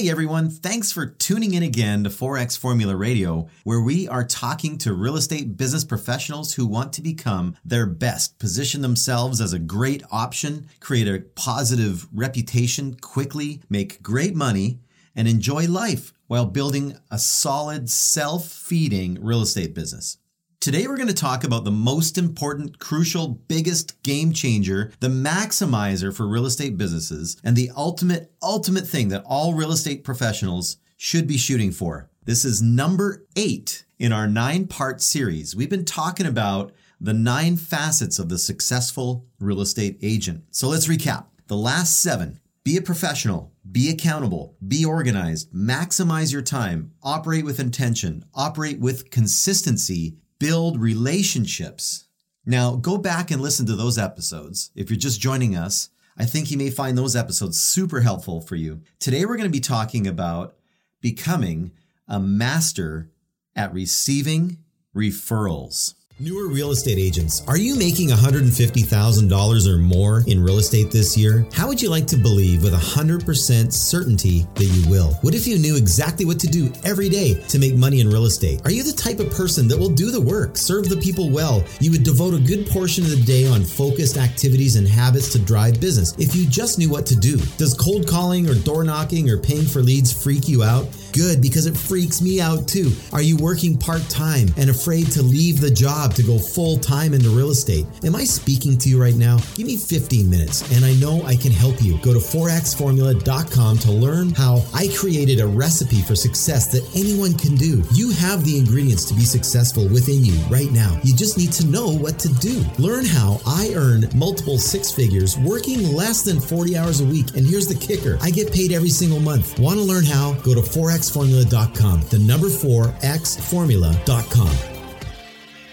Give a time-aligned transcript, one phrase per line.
[0.00, 4.78] Hey everyone, thanks for tuning in again to 4X Formula Radio, where we are talking
[4.78, 9.58] to real estate business professionals who want to become their best, position themselves as a
[9.58, 14.78] great option, create a positive reputation quickly, make great money,
[15.14, 20.16] and enjoy life while building a solid, self feeding real estate business.
[20.60, 26.14] Today, we're going to talk about the most important, crucial, biggest game changer, the maximizer
[26.14, 31.26] for real estate businesses, and the ultimate, ultimate thing that all real estate professionals should
[31.26, 32.10] be shooting for.
[32.26, 35.56] This is number eight in our nine part series.
[35.56, 40.44] We've been talking about the nine facets of the successful real estate agent.
[40.50, 41.24] So let's recap.
[41.46, 47.58] The last seven be a professional, be accountable, be organized, maximize your time, operate with
[47.58, 52.08] intention, operate with consistency, build relationships.
[52.44, 54.72] Now, go back and listen to those episodes.
[54.74, 58.56] If you're just joining us, I think you may find those episodes super helpful for
[58.56, 58.80] you.
[58.98, 60.56] Today, we're going to be talking about
[61.00, 61.70] becoming
[62.08, 63.10] a master
[63.54, 64.58] at receiving
[64.96, 65.94] referrals.
[66.22, 71.46] Newer real estate agents, are you making $150,000 or more in real estate this year?
[71.50, 75.14] How would you like to believe with 100% certainty that you will?
[75.22, 78.26] What if you knew exactly what to do every day to make money in real
[78.26, 78.60] estate?
[78.66, 81.64] Are you the type of person that will do the work, serve the people well?
[81.80, 85.38] You would devote a good portion of the day on focused activities and habits to
[85.38, 87.38] drive business if you just knew what to do.
[87.56, 90.86] Does cold calling or door knocking or paying for leads freak you out?
[91.12, 92.92] Good, because it freaks me out too.
[93.12, 97.14] Are you working part time and afraid to leave the job to go full time
[97.14, 97.86] into real estate?
[98.04, 99.38] Am I speaking to you right now?
[99.54, 101.98] Give me 15 minutes and I know I can help you.
[101.98, 107.56] Go to 4xformula.com to learn how I created a recipe for success that anyone can
[107.56, 107.82] do.
[107.92, 110.98] You have the ingredients to be successful within you right now.
[111.02, 112.62] You just need to know what to do.
[112.78, 117.36] Learn how I earn multiple six figures working less than 40 hours a week.
[117.36, 119.58] And here's the kicker I get paid every single month.
[119.58, 120.34] Want to learn how?
[120.42, 122.02] Go to Forex xformula.com.
[122.10, 124.56] The number four, xformula.com.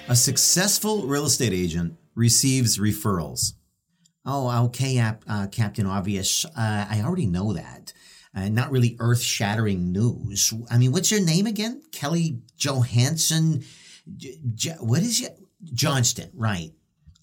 [0.09, 3.53] A successful real estate agent receives referrals.
[4.25, 6.45] Oh, okay, uh, Captain Obvious.
[6.45, 7.93] Uh, I already know that.
[8.35, 10.53] Uh, not really earth shattering news.
[10.69, 11.81] I mean, what's your name again?
[11.91, 13.63] Kelly Johansson?
[14.15, 15.37] J- J- what is it?
[15.73, 16.71] Johnston, right.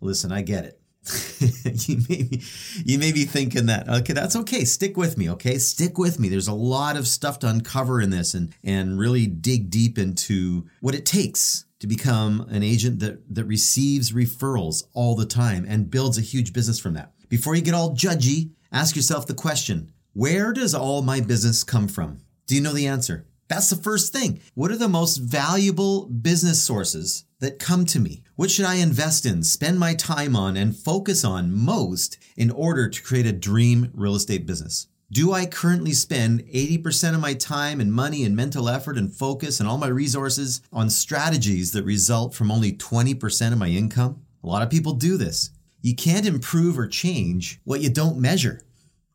[0.01, 0.81] Listen, I get it.
[1.41, 2.43] you may be,
[2.85, 5.59] you may be thinking that okay that's okay stick with me okay?
[5.59, 6.29] Stick with me.
[6.29, 10.67] There's a lot of stuff to uncover in this and and really dig deep into
[10.81, 15.91] what it takes to become an agent that that receives referrals all the time and
[15.91, 17.13] builds a huge business from that.
[17.29, 21.89] Before you get all judgy ask yourself the question where does all my business come
[21.89, 22.21] from?
[22.47, 23.27] Do you know the answer?
[23.49, 24.41] That's the first thing.
[24.55, 28.23] What are the most valuable business sources that come to me?
[28.37, 32.89] What should I invest in, spend my time on, and focus on most in order
[32.89, 34.89] to create a dream real estate business?
[35.13, 39.61] Do I currently spend 80% of my time and money and mental effort and focus
[39.61, 44.23] and all my resources on strategies that result from only 20% of my income?
[44.43, 45.51] A lot of people do this.
[45.83, 48.63] You can't improve or change what you don't measure.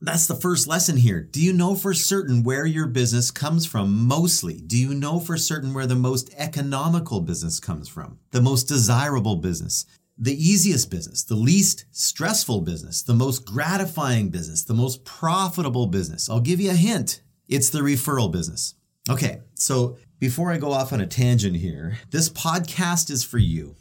[0.02, 1.22] That's the first lesson here.
[1.22, 4.62] Do you know for certain where your business comes from mostly?
[4.62, 8.18] Do you know for certain where the most economical business comes from?
[8.32, 9.86] The most desirable business?
[10.18, 16.30] The easiest business, the least stressful business, the most gratifying business, the most profitable business.
[16.30, 17.22] I'll give you a hint.
[17.50, 18.76] It's the referral business.
[19.10, 23.76] Okay, so before I go off on a tangent here, this podcast is for you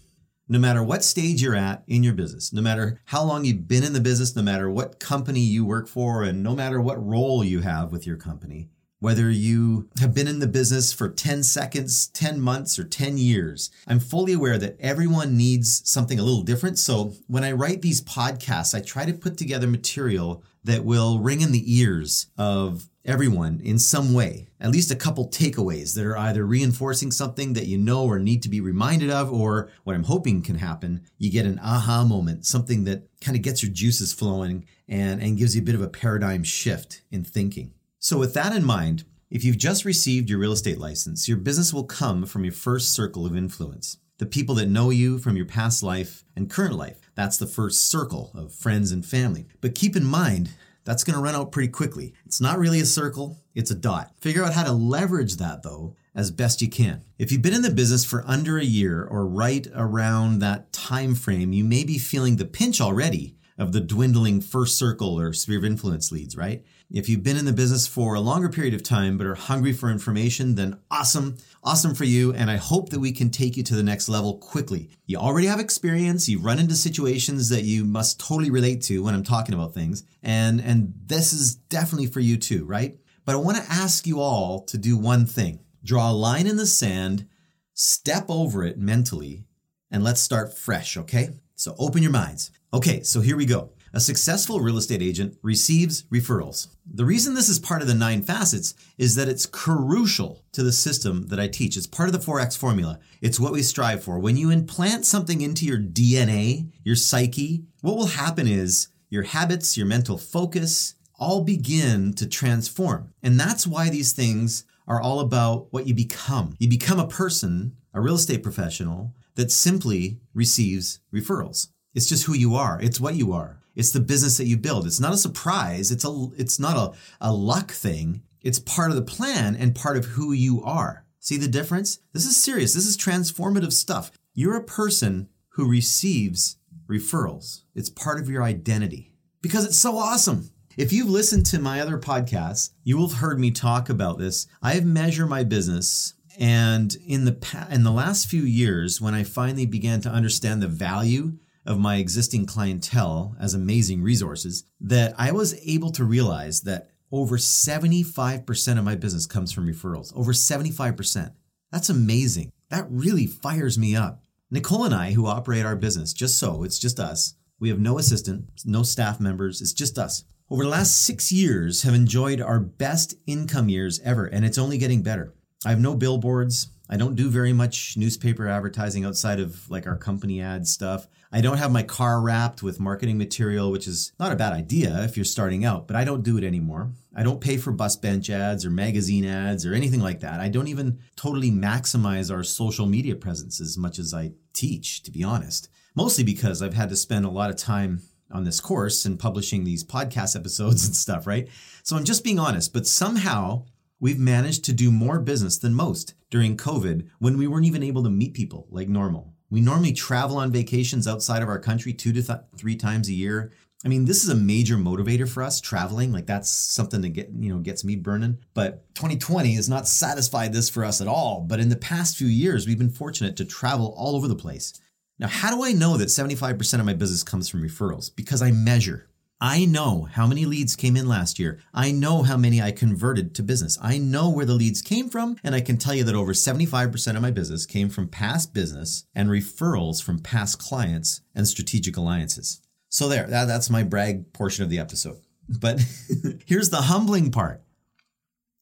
[0.48, 3.84] no matter what stage you're at in your business, no matter how long you've been
[3.84, 7.44] in the business, no matter what company you work for, and no matter what role
[7.44, 8.68] you have with your company,
[9.00, 13.70] whether you have been in the business for 10 seconds, 10 months, or 10 years,
[13.86, 16.78] I'm fully aware that everyone needs something a little different.
[16.78, 21.42] So when I write these podcasts, I try to put together material that will ring
[21.42, 26.16] in the ears of everyone in some way, at least a couple takeaways that are
[26.18, 30.04] either reinforcing something that you know or need to be reminded of, or what I'm
[30.04, 34.12] hoping can happen, you get an aha moment, something that kind of gets your juices
[34.12, 37.72] flowing and, and gives you a bit of a paradigm shift in thinking.
[37.98, 41.72] So, with that in mind, if you've just received your real estate license, your business
[41.72, 43.96] will come from your first circle of influence.
[44.18, 47.10] The people that know you from your past life and current life.
[47.14, 49.46] That's the first circle of friends and family.
[49.60, 50.50] But keep in mind
[50.88, 52.14] that's going to run out pretty quickly.
[52.24, 54.10] It's not really a circle, it's a dot.
[54.22, 57.04] Figure out how to leverage that though as best you can.
[57.18, 61.14] If you've been in the business for under a year or right around that time
[61.14, 65.58] frame, you may be feeling the pinch already of the dwindling first circle or sphere
[65.58, 66.64] of influence leads, right?
[66.90, 69.74] If you've been in the business for a longer period of time but are hungry
[69.74, 72.32] for information, then awesome, awesome for you.
[72.32, 74.88] And I hope that we can take you to the next level quickly.
[75.04, 76.30] You already have experience.
[76.30, 80.02] You've run into situations that you must totally relate to when I'm talking about things.
[80.22, 82.96] And, and this is definitely for you too, right?
[83.26, 86.56] But I want to ask you all to do one thing draw a line in
[86.56, 87.26] the sand,
[87.74, 89.44] step over it mentally,
[89.90, 91.30] and let's start fresh, okay?
[91.54, 92.50] So open your minds.
[92.72, 93.72] Okay, so here we go.
[93.94, 96.68] A successful real estate agent receives referrals.
[96.86, 100.72] The reason this is part of the nine facets is that it's crucial to the
[100.72, 101.76] system that I teach.
[101.76, 102.98] It's part of the 4X formula.
[103.22, 104.18] It's what we strive for.
[104.18, 109.76] When you implant something into your DNA, your psyche, what will happen is your habits,
[109.76, 113.12] your mental focus, all begin to transform.
[113.22, 116.54] And that's why these things are all about what you become.
[116.58, 121.68] You become a person, a real estate professional, that simply receives referrals.
[121.94, 122.78] It's just who you are.
[122.80, 123.57] It's what you are.
[123.78, 124.86] It's the business that you build.
[124.86, 125.92] It's not a surprise.
[125.92, 128.22] It's a it's not a, a luck thing.
[128.42, 131.06] It's part of the plan and part of who you are.
[131.20, 132.00] See the difference?
[132.12, 132.74] This is serious.
[132.74, 134.10] This is transformative stuff.
[134.34, 136.56] You're a person who receives
[136.88, 137.62] referrals.
[137.76, 140.50] It's part of your identity because it's so awesome.
[140.76, 144.48] If you've listened to my other podcasts, you will have heard me talk about this.
[144.60, 149.14] I have measured my business and in the pa- in the last few years when
[149.14, 155.14] I finally began to understand the value of my existing clientele as amazing resources that
[155.16, 160.12] I was able to realize that over 75% of my business comes from referrals.
[160.16, 161.32] Over 75%.
[161.70, 162.50] That's amazing.
[162.70, 164.24] That really fires me up.
[164.50, 167.34] Nicole and I, who operate our business, just so, it's just us.
[167.60, 171.82] We have no assistant, no staff members, it's just us over the last six years
[171.82, 175.34] have enjoyed our best income years ever, and it's only getting better.
[175.66, 176.68] I have no billboards.
[176.88, 181.06] I don't do very much newspaper advertising outside of like our company ad stuff.
[181.30, 185.04] I don't have my car wrapped with marketing material, which is not a bad idea
[185.04, 186.92] if you're starting out, but I don't do it anymore.
[187.14, 190.40] I don't pay for bus bench ads or magazine ads or anything like that.
[190.40, 195.10] I don't even totally maximize our social media presence as much as I teach, to
[195.10, 195.68] be honest.
[195.94, 199.64] Mostly because I've had to spend a lot of time on this course and publishing
[199.64, 201.48] these podcast episodes and stuff, right?
[201.82, 203.64] So I'm just being honest, but somehow
[204.00, 208.02] we've managed to do more business than most during COVID when we weren't even able
[208.04, 209.34] to meet people like normal.
[209.50, 213.14] We normally travel on vacations outside of our country two to th- three times a
[213.14, 213.52] year.
[213.84, 216.12] I mean, this is a major motivator for us traveling.
[216.12, 218.38] Like that's something that get, you know, gets me burning.
[218.52, 221.44] But 2020 has not satisfied this for us at all.
[221.48, 224.78] But in the past few years, we've been fortunate to travel all over the place.
[225.20, 228.14] Now, how do I know that 75% of my business comes from referrals?
[228.14, 229.07] Because I measure.
[229.40, 231.60] I know how many leads came in last year.
[231.72, 233.78] I know how many I converted to business.
[233.80, 237.14] I know where the leads came from, and I can tell you that over 75%
[237.14, 242.60] of my business came from past business and referrals from past clients and strategic alliances.
[242.88, 245.18] So, there, that, that's my brag portion of the episode.
[245.48, 245.80] But
[246.46, 247.62] here's the humbling part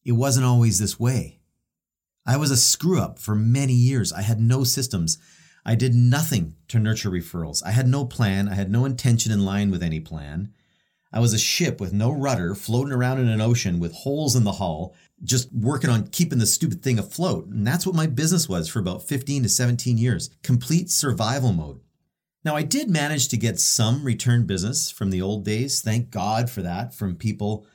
[0.05, 1.39] it wasn't always this way.
[2.25, 4.13] I was a screw up for many years.
[4.13, 5.17] I had no systems.
[5.65, 7.63] I did nothing to nurture referrals.
[7.65, 8.47] I had no plan.
[8.47, 10.53] I had no intention in line with any plan.
[11.11, 14.43] I was a ship with no rudder floating around in an ocean with holes in
[14.43, 17.47] the hull, just working on keeping the stupid thing afloat.
[17.47, 21.79] And that's what my business was for about 15 to 17 years complete survival mode.
[22.43, 25.81] Now, I did manage to get some return business from the old days.
[25.81, 27.65] Thank God for that, from people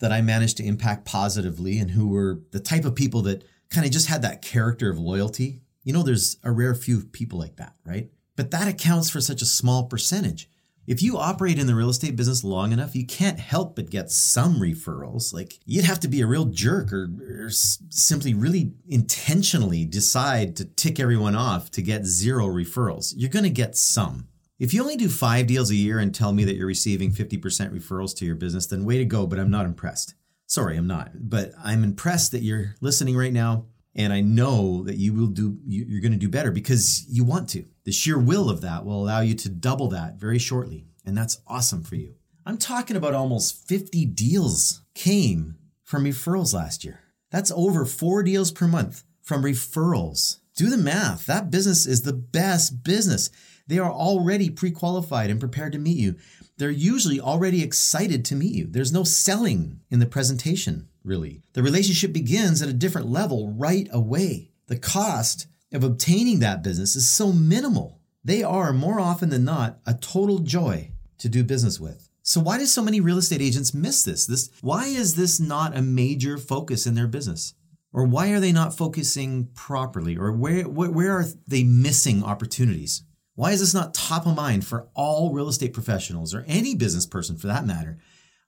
[0.00, 3.86] that I managed to impact positively and who were the type of people that kind
[3.86, 7.56] of just had that character of loyalty you know, there's a rare few people like
[7.56, 8.10] that, right?
[8.36, 10.50] But that accounts for such a small percentage.
[10.86, 14.10] If you operate in the real estate business long enough, you can't help but get
[14.10, 15.32] some referrals.
[15.32, 20.64] Like you'd have to be a real jerk or, or simply really intentionally decide to
[20.64, 23.14] tick everyone off to get zero referrals.
[23.16, 24.28] You're going to get some.
[24.58, 27.40] If you only do five deals a year and tell me that you're receiving 50%
[27.72, 30.14] referrals to your business, then way to go, but I'm not impressed.
[30.46, 31.10] Sorry, I'm not.
[31.14, 35.58] But I'm impressed that you're listening right now and I know that you will do,
[35.66, 37.64] you're going to do better because you want to.
[37.84, 40.86] The sheer will of that will allow you to double that very shortly.
[41.04, 42.14] And that's awesome for you.
[42.46, 47.00] I'm talking about almost 50 deals came from referrals last year.
[47.30, 50.38] That's over four deals per month from referrals.
[50.56, 51.26] Do the math.
[51.26, 53.30] That business is the best business.
[53.66, 56.16] They are already pre qualified and prepared to meet you.
[56.56, 58.66] They're usually already excited to meet you.
[58.66, 61.42] There's no selling in the presentation really.
[61.52, 64.50] The relationship begins at a different level right away.
[64.66, 68.00] The cost of obtaining that business is so minimal.
[68.24, 72.08] They are more often than not a total joy to do business with.
[72.22, 74.26] So why do so many real estate agents miss this?
[74.26, 77.54] This why is this not a major focus in their business?
[77.92, 80.16] Or why are they not focusing properly?
[80.16, 83.02] Or where where are they missing opportunities?
[83.34, 87.04] Why is this not top of mind for all real estate professionals or any business
[87.04, 87.98] person for that matter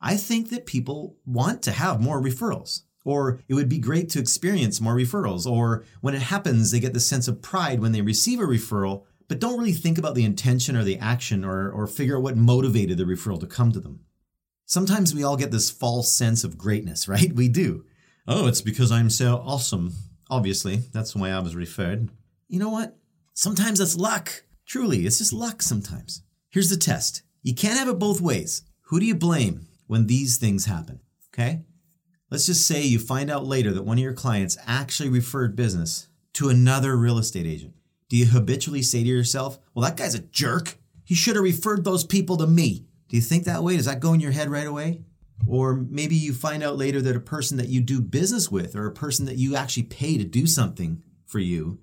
[0.00, 2.82] I think that people want to have more referrals.
[3.06, 5.46] Or it would be great to experience more referrals.
[5.46, 9.04] Or when it happens, they get the sense of pride when they receive a referral,
[9.28, 12.36] but don't really think about the intention or the action or, or figure out what
[12.36, 14.00] motivated the referral to come to them.
[14.64, 17.32] Sometimes we all get this false sense of greatness, right?
[17.32, 17.84] We do.
[18.26, 19.92] Oh, it's because I'm so awesome.
[20.28, 22.10] Obviously, that's why I was referred.
[22.48, 22.96] You know what?
[23.34, 24.42] Sometimes that's luck.
[24.66, 26.22] Truly, it's just luck sometimes.
[26.50, 28.62] Here's the test you can't have it both ways.
[28.88, 30.98] Who do you blame when these things happen?
[31.32, 31.62] Okay?
[32.30, 36.08] Let's just say you find out later that one of your clients actually referred business
[36.34, 37.74] to another real estate agent.
[38.08, 40.78] Do you habitually say to yourself, well, that guy's a jerk?
[41.04, 42.86] He should have referred those people to me.
[43.08, 43.76] Do you think that way?
[43.76, 45.04] Does that go in your head right away?
[45.46, 48.86] Or maybe you find out later that a person that you do business with or
[48.86, 51.78] a person that you actually pay to do something for you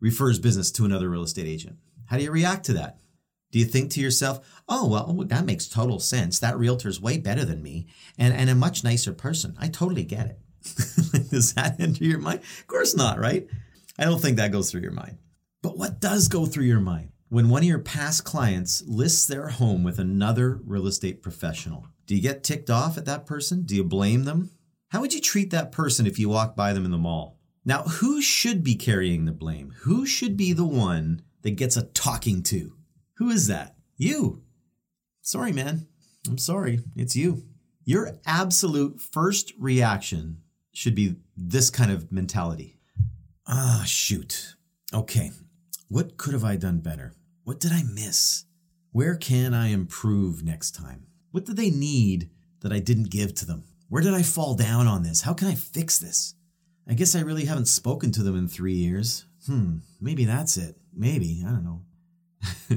[0.00, 1.76] refers business to another real estate agent.
[2.06, 2.98] How do you react to that?
[3.50, 6.38] Do you think to yourself, oh, well, that makes total sense.
[6.38, 7.86] That realtor's way better than me
[8.18, 9.56] and, and a much nicer person.
[9.58, 10.38] I totally get it.
[11.30, 12.40] Does that enter your mind?
[12.60, 13.46] Of course not, right?
[13.98, 15.18] I don't think that goes through your mind.
[15.62, 19.48] But what does go through your mind when one of your past clients lists their
[19.48, 21.88] home with another real estate professional?
[22.06, 23.62] Do you get ticked off at that person?
[23.62, 24.50] Do you blame them?
[24.90, 27.38] How would you treat that person if you walk by them in the mall?
[27.64, 29.74] Now, who should be carrying the blame?
[29.80, 32.77] Who should be the one that gets a talking to?
[33.18, 33.74] Who is that?
[33.96, 34.42] You.
[35.22, 35.88] Sorry, man.
[36.28, 36.80] I'm sorry.
[36.94, 37.42] It's you.
[37.84, 42.78] Your absolute first reaction should be this kind of mentality.
[43.46, 44.54] Ah, shoot.
[44.94, 45.32] Okay.
[45.88, 47.14] What could have I done better?
[47.42, 48.44] What did I miss?
[48.92, 51.06] Where can I improve next time?
[51.32, 53.64] What do they need that I didn't give to them?
[53.88, 55.22] Where did I fall down on this?
[55.22, 56.34] How can I fix this?
[56.88, 59.24] I guess I really haven't spoken to them in three years.
[59.46, 60.76] Hmm, maybe that's it.
[60.94, 61.82] Maybe, I don't know.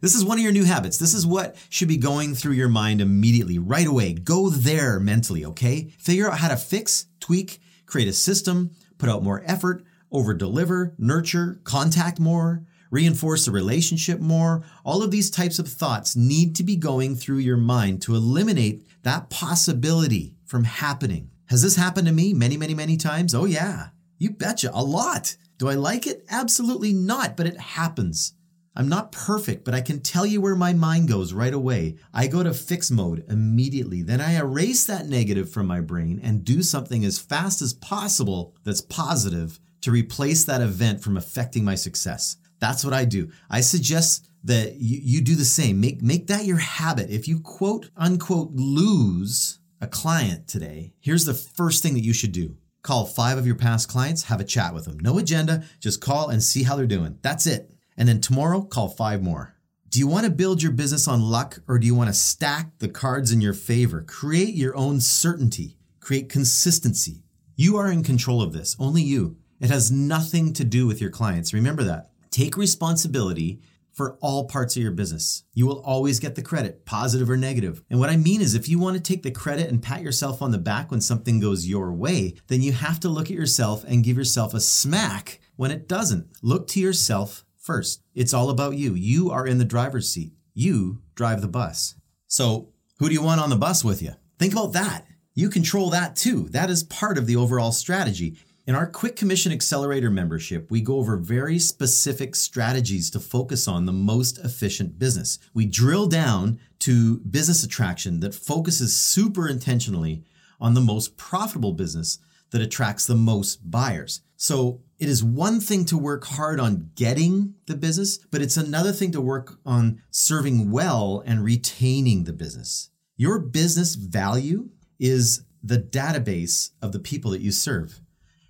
[0.00, 0.98] this is one of your new habits.
[0.98, 4.12] This is what should be going through your mind immediately, right away.
[4.12, 5.92] Go there mentally, okay?
[5.98, 10.94] Figure out how to fix, tweak, create a system, put out more effort, over deliver,
[10.98, 14.64] nurture, contact more, reinforce a relationship more.
[14.84, 18.86] All of these types of thoughts need to be going through your mind to eliminate
[19.02, 21.30] that possibility from happening.
[21.46, 23.34] Has this happened to me many, many, many times?
[23.34, 23.88] Oh, yeah.
[24.18, 25.36] You betcha, a lot.
[25.58, 26.24] Do I like it?
[26.28, 28.34] Absolutely not, but it happens.
[28.76, 31.96] I'm not perfect, but I can tell you where my mind goes right away.
[32.12, 34.02] I go to fix mode immediately.
[34.02, 38.54] Then I erase that negative from my brain and do something as fast as possible
[38.64, 42.36] that's positive to replace that event from affecting my success.
[42.58, 43.30] That's what I do.
[43.48, 45.80] I suggest that you, you do the same.
[45.80, 47.10] Make, make that your habit.
[47.10, 52.32] If you quote unquote lose a client today, here's the first thing that you should
[52.32, 52.56] do.
[52.82, 54.98] Call five of your past clients, have a chat with them.
[55.00, 57.18] No agenda, just call and see how they're doing.
[57.22, 57.70] That's it.
[57.96, 59.56] And then tomorrow, call five more.
[59.88, 62.78] Do you want to build your business on luck or do you want to stack
[62.80, 64.02] the cards in your favor?
[64.02, 67.22] Create your own certainty, create consistency.
[67.54, 69.38] You are in control of this, only you.
[69.60, 71.54] It has nothing to do with your clients.
[71.54, 72.10] Remember that.
[72.30, 73.60] Take responsibility
[73.94, 75.44] for all parts of your business.
[75.54, 77.82] You will always get the credit, positive or negative.
[77.88, 80.42] And what I mean is, if you want to take the credit and pat yourself
[80.42, 83.84] on the back when something goes your way, then you have to look at yourself
[83.84, 86.28] and give yourself a smack when it doesn't.
[86.42, 88.00] Look to yourself first.
[88.14, 88.94] It's all about you.
[88.94, 91.96] You are in the driver's seat, you drive the bus.
[92.28, 94.12] So, who do you want on the bus with you?
[94.38, 95.06] Think about that.
[95.34, 96.48] You control that too.
[96.50, 98.38] That is part of the overall strategy.
[98.66, 103.84] In our Quick Commission Accelerator membership, we go over very specific strategies to focus on
[103.84, 105.38] the most efficient business.
[105.54, 110.24] We drill down to business attraction that focuses super intentionally
[110.58, 112.18] on the most profitable business
[112.50, 114.22] that attracts the most buyers.
[114.36, 118.92] So it is one thing to work hard on getting the business, but it's another
[118.92, 122.90] thing to work on serving well and retaining the business.
[123.16, 128.00] Your business value is the database of the people that you serve.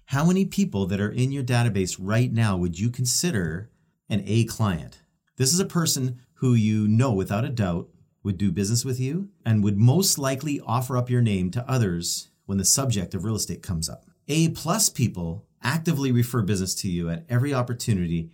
[0.07, 3.71] How many people that are in your database right now would you consider
[4.09, 5.01] an A client?
[5.37, 7.89] This is a person who you know without a doubt
[8.23, 12.29] would do business with you and would most likely offer up your name to others
[12.45, 14.05] when the subject of real estate comes up.
[14.29, 18.31] A plus people actively refer business to you at every opportunity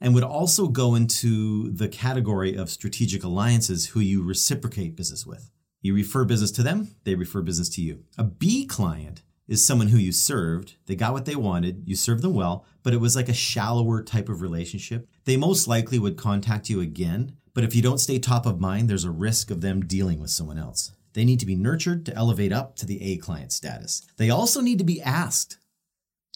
[0.00, 5.50] and would also go into the category of strategic alliances who you reciprocate business with.
[5.80, 8.04] You refer business to them, they refer business to you.
[8.18, 10.74] A B client is someone who you served.
[10.86, 14.02] They got what they wanted, you served them well, but it was like a shallower
[14.02, 15.08] type of relationship.
[15.24, 18.90] They most likely would contact you again, but if you don't stay top of mind,
[18.90, 20.92] there's a risk of them dealing with someone else.
[21.14, 24.02] They need to be nurtured to elevate up to the A client status.
[24.18, 25.56] They also need to be asked.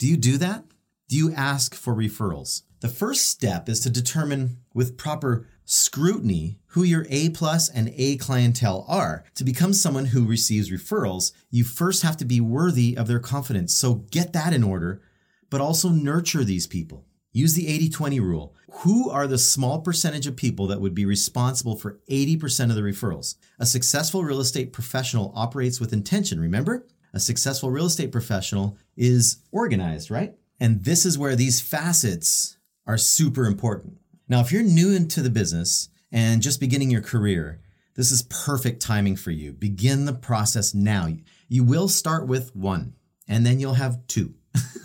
[0.01, 0.65] Do you do that?
[1.11, 2.63] Do you ask for referrals?
[2.81, 8.17] The first step is to determine with proper scrutiny who your A plus and A
[8.17, 9.25] clientele are.
[9.35, 13.75] To become someone who receives referrals, you first have to be worthy of their confidence.
[13.75, 15.03] So get that in order,
[15.51, 17.05] but also nurture these people.
[17.33, 18.55] Use the 80 20 rule.
[18.71, 22.81] Who are the small percentage of people that would be responsible for 80% of the
[22.81, 23.35] referrals?
[23.59, 26.87] A successful real estate professional operates with intention, remember?
[27.13, 30.35] A successful real estate professional is organized, right?
[30.59, 33.99] And this is where these facets are super important.
[34.29, 37.61] Now, if you're new into the business and just beginning your career,
[37.97, 39.53] this is perfect timing for you.
[39.53, 41.09] Begin the process now.
[41.49, 42.95] You will start with one,
[43.27, 44.35] and then you'll have two.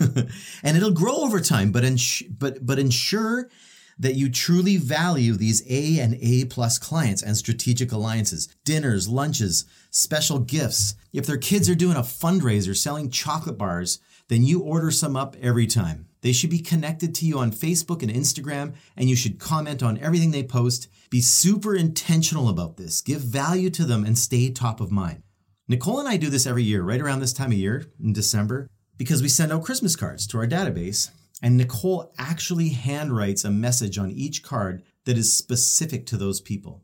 [0.00, 3.48] and it'll grow over time, but, ins- but, but ensure
[3.98, 9.64] that you truly value these A and A plus clients and strategic alliances, dinners, lunches,
[9.90, 10.94] special gifts.
[11.12, 13.98] If their kids are doing a fundraiser selling chocolate bars,
[14.28, 16.08] then you order some up every time.
[16.20, 19.98] They should be connected to you on Facebook and Instagram, and you should comment on
[19.98, 20.88] everything they post.
[21.08, 23.00] Be super intentional about this.
[23.00, 25.22] Give value to them and stay top of mind.
[25.68, 28.68] Nicole and I do this every year, right around this time of year in December,
[28.96, 31.10] because we send out Christmas cards to our database.
[31.42, 36.82] And Nicole actually handwrites a message on each card that is specific to those people.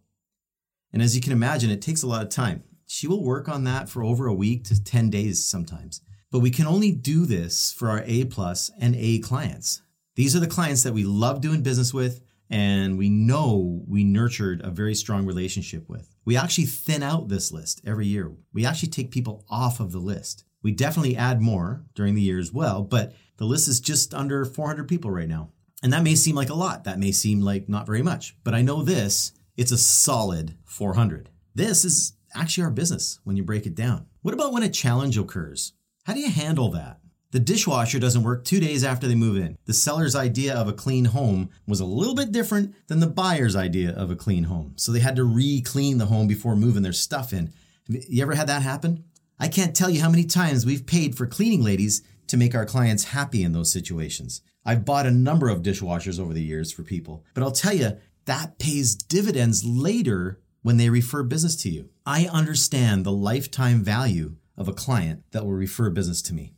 [0.92, 2.64] And as you can imagine, it takes a lot of time.
[2.87, 6.02] She will work on that for over a week to 10 days sometimes.
[6.30, 9.82] But we can only do this for our A plus and A clients.
[10.14, 14.61] These are the clients that we love doing business with and we know we nurtured
[14.62, 16.14] a very strong relationship with.
[16.26, 18.30] We actually thin out this list every year.
[18.52, 20.44] We actually take people off of the list.
[20.62, 24.45] We definitely add more during the year as well, but the list is just under
[24.45, 25.51] 400 people right now.
[25.83, 26.85] And that may seem like a lot.
[26.85, 28.37] That may seem like not very much.
[28.45, 31.29] But I know this, it's a solid 400.
[31.53, 34.07] This is actually our business when you break it down.
[34.21, 35.73] What about when a challenge occurs?
[36.05, 37.01] How do you handle that?
[37.33, 39.59] The dishwasher doesn't work two days after they move in.
[39.65, 43.57] The seller's idea of a clean home was a little bit different than the buyer's
[43.57, 44.75] idea of a clean home.
[44.77, 47.53] So they had to re clean the home before moving their stuff in.
[47.89, 49.03] You ever had that happen?
[49.41, 52.65] I can't tell you how many times we've paid for cleaning ladies to make our
[52.65, 54.41] clients happy in those situations.
[54.65, 57.99] I've bought a number of dishwashers over the years for people, but I'll tell you,
[58.25, 61.91] that pays dividends later when they refer business to you.
[62.07, 66.55] I understand the lifetime value of a client that will refer business to me.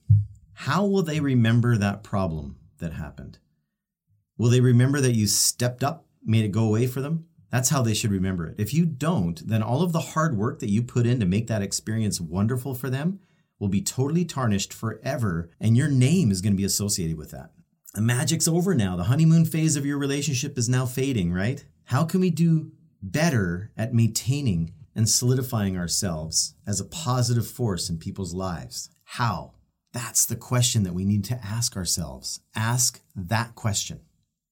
[0.52, 3.38] How will they remember that problem that happened?
[4.38, 7.24] Will they remember that you stepped up, made it go away for them?
[7.50, 8.54] That's how they should remember it.
[8.58, 11.48] If you don't, then all of the hard work that you put in to make
[11.48, 13.18] that experience wonderful for them
[13.64, 17.50] will be totally tarnished forever, and your name is going to be associated with that.
[17.94, 18.94] The magic's over now.
[18.94, 21.64] The honeymoon phase of your relationship is now fading, right?
[21.84, 27.96] How can we do better at maintaining and solidifying ourselves as a positive force in
[27.96, 28.90] people's lives?
[29.04, 29.54] How?
[29.94, 32.40] That's the question that we need to ask ourselves.
[32.54, 34.00] Ask that question.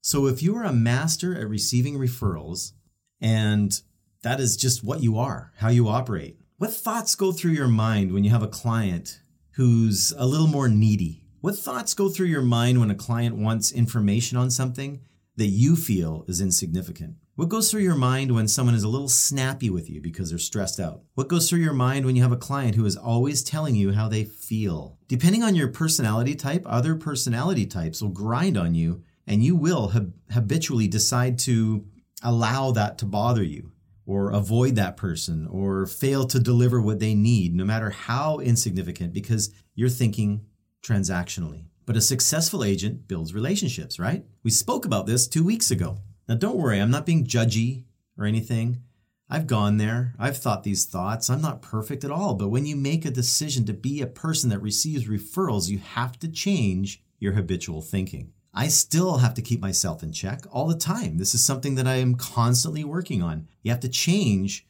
[0.01, 2.73] So, if you are a master at receiving referrals,
[3.21, 3.79] and
[4.23, 8.13] that is just what you are, how you operate, what thoughts go through your mind
[8.13, 9.21] when you have a client
[9.55, 11.25] who's a little more needy?
[11.41, 15.01] What thoughts go through your mind when a client wants information on something
[15.35, 17.17] that you feel is insignificant?
[17.35, 20.39] What goes through your mind when someone is a little snappy with you because they're
[20.39, 21.01] stressed out?
[21.15, 23.91] What goes through your mind when you have a client who is always telling you
[23.91, 24.99] how they feel?
[25.09, 29.89] Depending on your personality type, other personality types will grind on you and you will
[29.89, 31.85] hab- habitually decide to
[32.23, 33.72] allow that to bother you
[34.07, 39.13] or avoid that person or fail to deliver what they need, no matter how insignificant,
[39.13, 40.45] because you're thinking
[40.83, 41.65] transactionally.
[41.87, 44.25] But a successful agent builds relationships, right?
[44.43, 45.99] We spoke about this two weeks ago.
[46.29, 47.85] Now, don't worry, I'm not being judgy
[48.17, 48.83] or anything.
[49.29, 50.15] I've gone there.
[50.19, 51.31] I've thought these thoughts.
[51.31, 52.35] I'm not perfect at all.
[52.35, 56.19] But when you make a decision to be a person that receives referrals, you have
[56.19, 58.33] to change your habitual thinking.
[58.55, 61.17] I still have to keep myself in check all the time.
[61.17, 63.49] This is something that I am constantly working on.
[63.63, 64.67] You have to change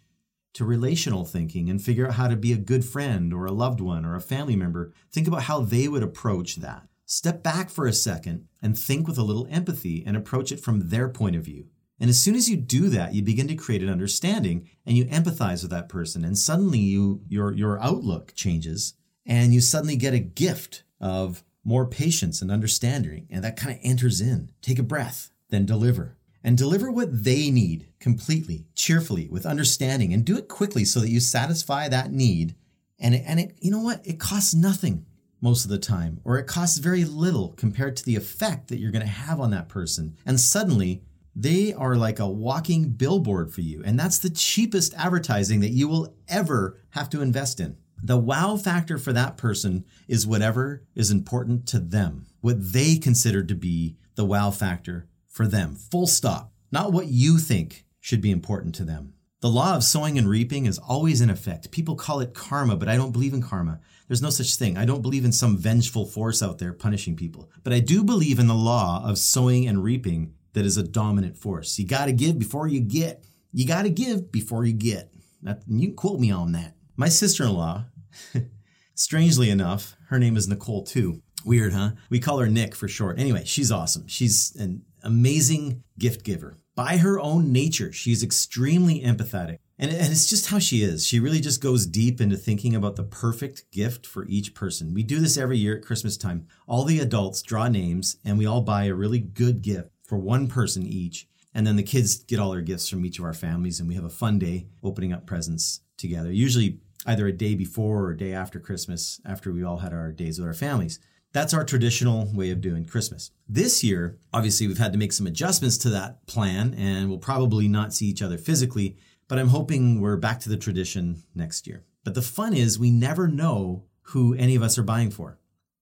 [0.55, 3.81] to relational thinking and figure out how to be a good friend or a loved
[3.81, 4.93] one or a family member.
[5.11, 6.87] Think about how they would approach that.
[7.07, 10.89] Step back for a second and think with a little empathy and approach it from
[10.89, 11.67] their point of view.
[11.99, 15.05] And as soon as you do that, you begin to create an understanding and you
[15.07, 16.25] empathize with that person.
[16.25, 18.95] And suddenly you your your outlook changes
[19.27, 23.27] and you suddenly get a gift of more patience and understanding.
[23.31, 24.51] And that kind of enters in.
[24.61, 26.17] Take a breath, then deliver.
[26.45, 31.11] And deliver what they need completely, cheerfully, with understanding, and do it quickly so that
[31.11, 32.57] you satisfy that need.
[32.99, 34.05] And it, and it, you know what?
[34.05, 35.07] It costs nothing
[35.41, 38.93] most of the time, or it costs very little compared to the effect that you're
[38.93, 40.17] going to have on that person.
[40.27, 41.03] And suddenly,
[41.35, 43.83] they are like a walking billboard for you.
[43.85, 47.77] And that's the cheapest advertising that you will ever have to invest in.
[48.03, 53.45] The wow factor for that person is whatever is important to them, what they consider
[53.45, 55.77] to be the wow factor for them.
[55.77, 56.53] Full stop.
[56.73, 59.15] Not what you think should be important to them.
[59.41, 61.71] The law of sowing and reaping is always in effect.
[61.71, 63.81] People call it karma, but I don't believe in karma.
[64.09, 64.77] There's no such thing.
[64.77, 67.51] I don't believe in some vengeful force out there punishing people.
[67.63, 71.37] But I do believe in the law of sowing and reaping that is a dominant
[71.37, 71.79] force.
[71.79, 73.25] You got to give before you get.
[73.53, 75.13] You got to give before you get.
[75.43, 76.77] That, you can quote me on that.
[76.97, 77.87] My sister in law,
[78.95, 81.23] strangely enough, her name is Nicole too.
[81.45, 81.93] Weird, huh?
[82.09, 83.19] We call her Nick for short.
[83.19, 84.07] Anyway, she's awesome.
[84.07, 86.59] She's an amazing gift giver.
[86.75, 89.59] By her own nature, she's extremely empathetic.
[89.79, 91.07] And, and it's just how she is.
[91.07, 94.95] She really just goes deep into thinking about the perfect gift for each person.
[94.95, 96.47] We do this every year at Christmas time.
[96.69, 100.47] All the adults draw names and we all buy a really good gift for one
[100.47, 101.27] person each.
[101.53, 103.97] And then the kids get all their gifts from each of our families and we
[103.97, 106.31] have a fun day opening up presents together.
[106.31, 110.13] Usually either a day before or a day after Christmas, after we all had our
[110.13, 110.99] days with our families.
[111.33, 113.31] That's our traditional way of doing Christmas.
[113.49, 117.69] This year, obviously, we've had to make some adjustments to that plan and we'll probably
[117.69, 118.97] not see each other physically,
[119.29, 121.85] but I'm hoping we're back to the tradition next year.
[122.05, 125.39] But the fun is, we never know who any of us are buying for.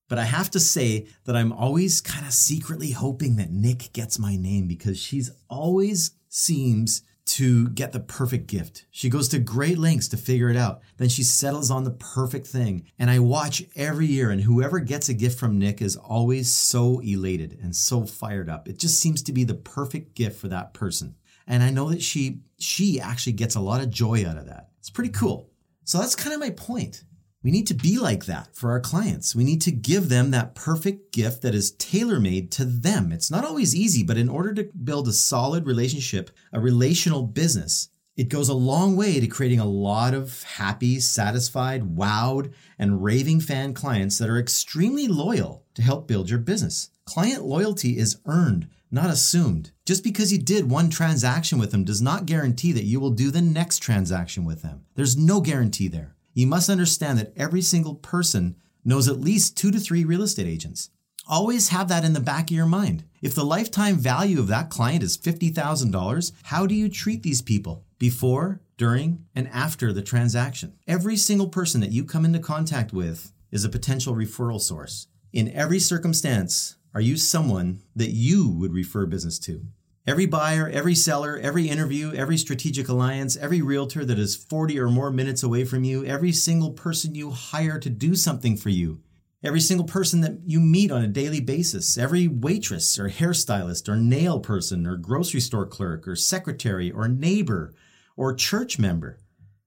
[0.08, 4.18] But I have to say that I'm always kind of secretly hoping that Nick gets
[4.18, 7.02] my name because she's always seems
[7.36, 8.86] to get the perfect gift.
[8.90, 10.80] She goes to great lengths to figure it out.
[10.96, 12.86] Then she settles on the perfect thing.
[12.98, 16.98] And I watch every year, and whoever gets a gift from Nick is always so
[17.00, 18.68] elated and so fired up.
[18.68, 21.14] It just seems to be the perfect gift for that person.
[21.46, 24.70] And I know that she she actually gets a lot of joy out of that.
[24.78, 25.50] It's pretty cool.
[25.84, 27.04] So that's kind of my point.
[27.42, 29.34] We need to be like that for our clients.
[29.34, 33.12] We need to give them that perfect gift that is tailor made to them.
[33.12, 37.88] It's not always easy, but in order to build a solid relationship, a relational business,
[38.14, 43.40] it goes a long way to creating a lot of happy, satisfied, wowed, and raving
[43.40, 46.90] fan clients that are extremely loyal to help build your business.
[47.06, 49.70] Client loyalty is earned, not assumed.
[49.86, 53.30] Just because you did one transaction with them does not guarantee that you will do
[53.30, 54.84] the next transaction with them.
[54.94, 59.70] There's no guarantee there you must understand that every single person knows at least two
[59.70, 60.90] to three real estate agents.
[61.28, 63.04] Always have that in the back of your mind.
[63.22, 67.84] If the lifetime value of that client is $50,000, how do you treat these people
[67.98, 70.72] before, during, and after the transaction?
[70.88, 75.06] Every single person that you come into contact with is a potential referral source.
[75.32, 79.66] In every circumstance, are you someone that you would refer business to?
[80.10, 84.88] Every buyer, every seller, every interview, every strategic alliance, every realtor that is 40 or
[84.88, 89.02] more minutes away from you, every single person you hire to do something for you,
[89.44, 93.94] every single person that you meet on a daily basis, every waitress or hairstylist or
[93.94, 97.72] nail person or grocery store clerk or secretary or neighbor
[98.16, 99.16] or church member,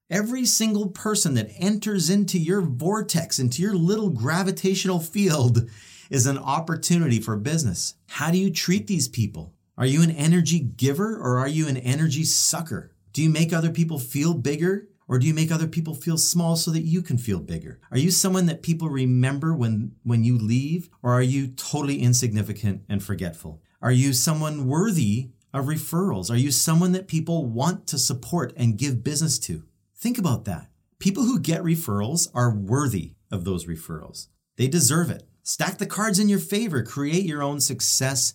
[0.10, 5.70] every single person that enters into your vortex, into your little gravitational field,
[6.10, 7.96] is an opportunity for business.
[8.10, 9.54] How do you treat these people?
[9.76, 12.92] Are you an energy giver or are you an energy sucker?
[13.12, 16.56] Do you make other people feel bigger or do you make other people feel small
[16.56, 17.80] so that you can feel bigger?
[17.92, 22.84] Are you someone that people remember when, when you leave or are you totally insignificant
[22.88, 23.62] and forgetful?
[23.82, 26.30] Are you someone worthy of referrals?
[26.30, 29.64] Are you someone that people want to support and give business to?
[29.96, 30.70] Think about that.
[31.00, 34.28] People who get referrals are worthy of those referrals.
[34.56, 35.24] They deserve it.
[35.42, 36.84] Stack the cards in your favor.
[36.84, 38.34] Create your own success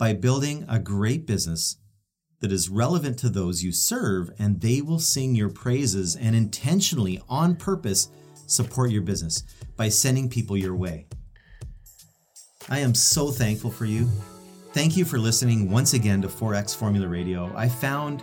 [0.00, 1.76] by building a great business
[2.40, 7.20] that is relevant to those you serve, and they will sing your praises and intentionally,
[7.28, 8.08] on purpose,
[8.46, 9.44] support your business
[9.76, 11.06] by sending people your way.
[12.70, 14.08] I am so thankful for you.
[14.72, 17.52] Thank you for listening once again to 4X Formula Radio.
[17.54, 18.22] I found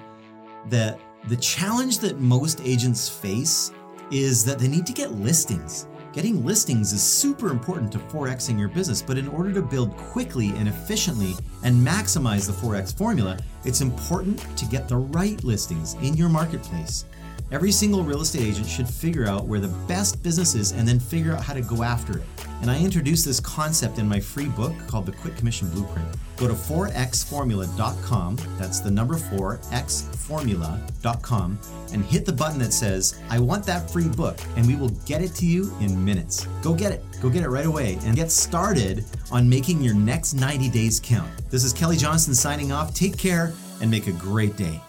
[0.70, 3.72] that the challenge that most agents face
[4.10, 5.86] is that they need to get listings.
[6.17, 10.47] Getting listings is super important to 4Xing your business, but in order to build quickly
[10.56, 16.15] and efficiently and maximize the 4X formula, it's important to get the right listings in
[16.15, 17.06] your marketplace.
[17.52, 21.00] Every single real estate agent should figure out where the best business is and then
[21.00, 22.23] figure out how to go after it.
[22.62, 26.08] And I introduce this concept in my free book called The Quick Commission Blueprint.
[26.38, 31.60] Go to 4xformula.com, that's the number 4, xformula.com,
[31.93, 35.21] and hit the button that says, I want that free book, and we will get
[35.21, 36.47] it to you in minutes.
[36.62, 37.04] Go get it.
[37.21, 41.32] Go get it right away and get started on making your next 90 days count.
[41.50, 42.93] This is Kelly Johnson signing off.
[42.93, 44.80] Take care and make a great day.